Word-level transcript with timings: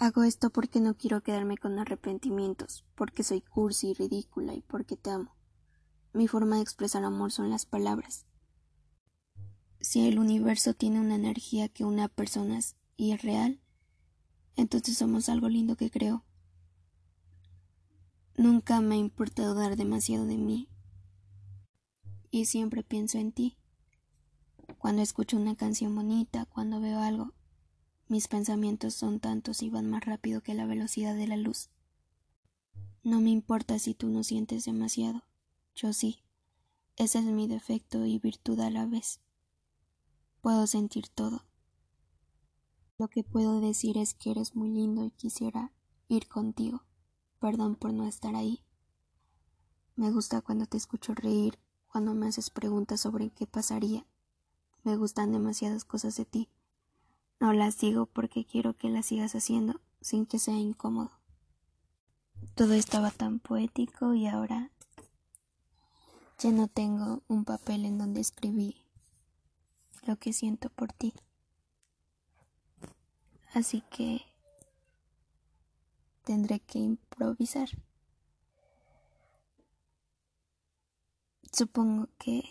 Hago 0.00 0.22
esto 0.22 0.50
porque 0.50 0.78
no 0.78 0.96
quiero 0.96 1.24
quedarme 1.24 1.56
con 1.58 1.76
arrepentimientos, 1.80 2.84
porque 2.94 3.24
soy 3.24 3.40
cursi 3.40 3.88
y 3.88 3.94
ridícula 3.94 4.54
y 4.54 4.62
porque 4.62 4.96
te 4.96 5.10
amo. 5.10 5.34
Mi 6.12 6.28
forma 6.28 6.56
de 6.56 6.62
expresar 6.62 7.04
amor 7.04 7.32
son 7.32 7.50
las 7.50 7.66
palabras. 7.66 8.24
Si 9.80 10.06
el 10.06 10.20
universo 10.20 10.74
tiene 10.74 11.00
una 11.00 11.16
energía 11.16 11.68
que 11.68 11.84
una 11.84 12.06
personas 12.08 12.76
y 12.96 13.12
es 13.12 13.22
real, 13.22 13.60
entonces 14.54 14.96
somos 14.96 15.28
algo 15.28 15.48
lindo 15.48 15.76
que 15.76 15.90
creo. 15.90 16.24
Nunca 18.36 18.80
me 18.80 18.94
ha 18.94 18.98
importado 18.98 19.54
dar 19.54 19.76
demasiado 19.76 20.26
de 20.26 20.36
mí. 20.36 20.68
Y 22.30 22.44
siempre 22.44 22.84
pienso 22.84 23.18
en 23.18 23.32
ti. 23.32 23.56
Cuando 24.78 25.02
escucho 25.02 25.36
una 25.36 25.56
canción 25.56 25.92
bonita, 25.94 26.44
cuando 26.44 26.80
veo 26.80 27.00
algo, 27.00 27.32
mis 28.08 28.26
pensamientos 28.26 28.94
son 28.94 29.20
tantos 29.20 29.62
y 29.62 29.70
van 29.70 29.88
más 29.88 30.04
rápido 30.04 30.40
que 30.40 30.54
la 30.54 30.66
velocidad 30.66 31.14
de 31.14 31.26
la 31.26 31.36
luz. 31.36 31.70
No 33.02 33.20
me 33.20 33.30
importa 33.30 33.78
si 33.78 33.94
tú 33.94 34.08
no 34.08 34.24
sientes 34.24 34.64
demasiado. 34.64 35.24
Yo 35.74 35.92
sí. 35.92 36.24
Ese 36.96 37.20
es 37.20 37.24
mi 37.26 37.46
defecto 37.46 38.04
y 38.06 38.18
virtud 38.18 38.58
a 38.60 38.70
la 38.70 38.86
vez. 38.86 39.20
Puedo 40.40 40.66
sentir 40.66 41.08
todo. 41.08 41.44
Lo 42.98 43.08
que 43.08 43.22
puedo 43.22 43.60
decir 43.60 43.96
es 43.96 44.14
que 44.14 44.32
eres 44.32 44.56
muy 44.56 44.70
lindo 44.70 45.04
y 45.04 45.10
quisiera 45.10 45.72
ir 46.08 46.26
contigo. 46.28 46.82
Perdón 47.38 47.76
por 47.76 47.92
no 47.92 48.06
estar 48.06 48.34
ahí. 48.34 48.64
Me 49.94 50.10
gusta 50.10 50.40
cuando 50.40 50.66
te 50.66 50.76
escucho 50.76 51.14
reír, 51.14 51.58
cuando 51.86 52.14
me 52.14 52.26
haces 52.26 52.50
preguntas 52.50 53.00
sobre 53.00 53.30
qué 53.30 53.46
pasaría. 53.46 54.06
Me 54.82 54.96
gustan 54.96 55.32
demasiadas 55.32 55.84
cosas 55.84 56.16
de 56.16 56.24
ti. 56.24 56.48
No 57.40 57.52
las 57.52 57.78
digo 57.78 58.06
porque 58.06 58.44
quiero 58.44 58.76
que 58.76 58.88
las 58.88 59.06
sigas 59.06 59.34
haciendo 59.34 59.80
sin 60.00 60.26
que 60.26 60.38
sea 60.38 60.56
incómodo. 60.56 61.12
Todo 62.54 62.72
estaba 62.72 63.10
tan 63.10 63.38
poético 63.38 64.14
y 64.14 64.26
ahora 64.26 64.70
ya 66.38 66.50
no 66.50 66.68
tengo 66.68 67.22
un 67.28 67.44
papel 67.44 67.84
en 67.84 67.98
donde 67.98 68.20
escribir 68.20 68.76
lo 70.06 70.16
que 70.16 70.32
siento 70.32 70.70
por 70.70 70.92
ti. 70.92 71.12
Así 73.54 73.82
que 73.90 74.22
tendré 76.24 76.60
que 76.60 76.78
improvisar. 76.78 77.68
Supongo 81.52 82.08
que 82.18 82.44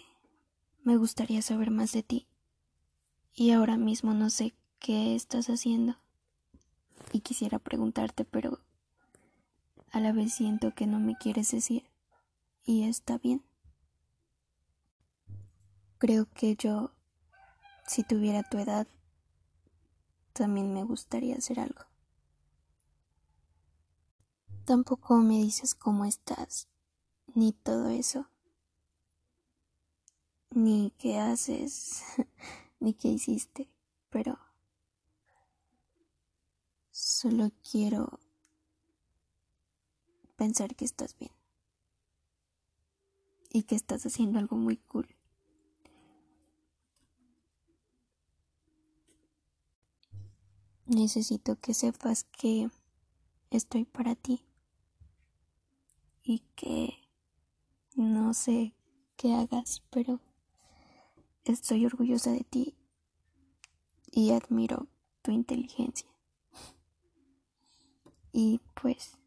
me 0.83 0.97
gustaría 0.97 1.41
saber 1.41 1.71
más 1.71 1.91
de 1.91 2.03
ti 2.03 2.27
y 3.33 3.51
ahora 3.51 3.77
mismo 3.77 4.13
no 4.13 4.29
sé 4.29 4.53
¿Qué 4.79 5.15
estás 5.15 5.47
haciendo? 5.47 5.97
Y 7.11 7.21
quisiera 7.21 7.59
preguntarte, 7.59 8.25
pero 8.25 8.59
a 9.91 9.99
la 9.99 10.11
vez 10.11 10.33
siento 10.33 10.73
que 10.73 10.87
no 10.87 10.99
me 10.99 11.17
quieres 11.17 11.51
decir. 11.51 11.89
Y 12.63 12.83
está 12.83 13.17
bien. 13.17 13.43
Creo 15.97 16.27
que 16.31 16.55
yo, 16.55 16.91
si 17.87 18.03
tuviera 18.03 18.43
tu 18.43 18.59
edad, 18.59 18.87
también 20.33 20.73
me 20.73 20.83
gustaría 20.83 21.35
hacer 21.35 21.59
algo. 21.59 21.85
Tampoco 24.65 25.17
me 25.17 25.37
dices 25.37 25.73
cómo 25.73 26.05
estás, 26.05 26.67
ni 27.33 27.53
todo 27.53 27.89
eso, 27.89 28.29
ni 30.51 30.91
qué 30.99 31.17
haces, 31.19 32.03
ni 32.79 32.93
qué 32.93 33.07
hiciste, 33.07 33.69
pero 34.09 34.37
Solo 37.29 37.51
quiero 37.69 38.21
pensar 40.37 40.77
que 40.77 40.85
estás 40.85 41.17
bien 41.19 41.33
y 43.51 43.63
que 43.63 43.75
estás 43.75 44.05
haciendo 44.05 44.39
algo 44.39 44.55
muy 44.55 44.77
cool. 44.77 45.13
Necesito 50.85 51.59
que 51.59 51.73
sepas 51.73 52.23
que 52.23 52.69
estoy 53.49 53.83
para 53.83 54.15
ti 54.15 54.45
y 56.23 56.43
que 56.55 56.93
no 57.95 58.33
sé 58.33 58.73
qué 59.17 59.33
hagas, 59.33 59.83
pero 59.89 60.21
estoy 61.43 61.85
orgullosa 61.85 62.31
de 62.31 62.45
ti 62.45 62.77
y 64.13 64.31
admiro 64.31 64.87
tu 65.23 65.31
inteligencia. 65.31 66.16
Y 68.39 68.61
pues 68.79 69.17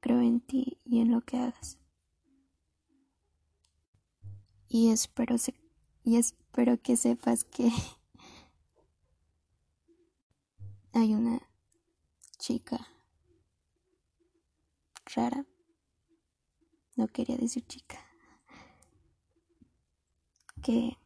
creo 0.00 0.20
en 0.20 0.42
ti 0.42 0.76
y 0.84 1.00
en 1.00 1.10
lo 1.10 1.22
que 1.22 1.38
hagas. 1.38 1.78
Y 4.68 4.90
espero, 4.90 5.36
y 6.04 6.18
espero 6.18 6.82
que 6.82 6.98
sepas 6.98 7.44
que 7.44 7.70
hay 10.92 11.14
una 11.14 11.40
chica 12.38 12.86
rara. 15.14 15.46
No 16.94 17.08
quería 17.08 17.38
decir 17.38 17.66
chica. 17.66 18.06
Que 20.62 20.98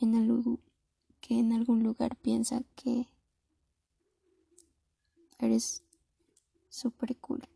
en 0.00 0.16
algún 0.16 0.67
que 1.28 1.38
en 1.38 1.52
algún 1.52 1.82
lugar 1.82 2.16
piensa 2.16 2.62
que 2.74 3.06
eres 5.38 5.84
súper 6.70 7.18
cool. 7.18 7.46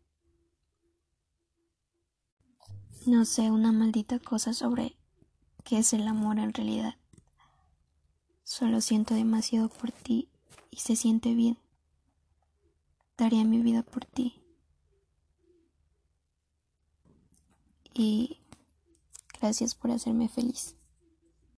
No 3.07 3.25
sé, 3.25 3.49
una 3.49 3.71
maldita 3.71 4.19
cosa 4.19 4.53
sobre 4.53 4.95
qué 5.63 5.79
es 5.79 5.91
el 5.93 6.07
amor 6.07 6.37
en 6.37 6.53
realidad. 6.53 6.97
Solo 8.43 8.79
siento 8.79 9.15
demasiado 9.15 9.69
por 9.69 9.91
ti 9.91 10.29
y 10.69 10.77
se 10.77 10.95
siente 10.95 11.33
bien. 11.33 11.57
Daría 13.17 13.43
mi 13.43 13.59
vida 13.63 13.81
por 13.81 14.05
ti. 14.05 14.39
Y 17.91 18.37
gracias 19.39 19.73
por 19.73 19.89
hacerme 19.89 20.29
feliz. 20.29 20.75